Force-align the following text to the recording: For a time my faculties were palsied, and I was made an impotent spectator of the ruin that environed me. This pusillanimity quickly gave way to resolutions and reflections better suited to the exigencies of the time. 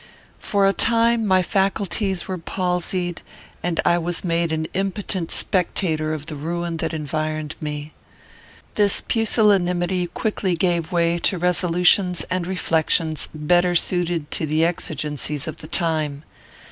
For 0.39 0.65
a 0.65 0.73
time 0.73 1.27
my 1.27 1.43
faculties 1.43 2.27
were 2.27 2.39
palsied, 2.39 3.21
and 3.61 3.79
I 3.85 3.99
was 3.99 4.23
made 4.23 4.51
an 4.51 4.65
impotent 4.73 5.29
spectator 5.31 6.11
of 6.11 6.25
the 6.25 6.35
ruin 6.35 6.77
that 6.77 6.91
environed 6.91 7.53
me. 7.61 7.93
This 8.73 9.01
pusillanimity 9.01 10.07
quickly 10.07 10.55
gave 10.55 10.91
way 10.91 11.19
to 11.19 11.37
resolutions 11.37 12.25
and 12.31 12.47
reflections 12.47 13.29
better 13.31 13.75
suited 13.75 14.31
to 14.31 14.47
the 14.47 14.65
exigencies 14.65 15.47
of 15.47 15.57
the 15.57 15.67
time. 15.67 16.23